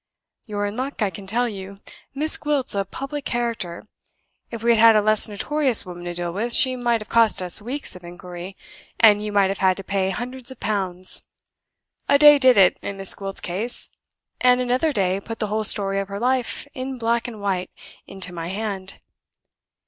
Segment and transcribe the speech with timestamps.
[0.47, 1.77] You're in luck, I can tell you.
[2.15, 3.87] Miss Gwilt's a public character.
[4.49, 7.39] If we had had a less notorious woman to deal with, she might have cost
[7.39, 8.57] us weeks of inquiry,
[8.99, 11.27] and you might have had to pay hundreds of pounds.
[12.09, 13.91] A day did it in Miss Gwilt's case;
[14.39, 17.69] and another day put the whole story of her life, in black and white,
[18.07, 18.99] into my hand.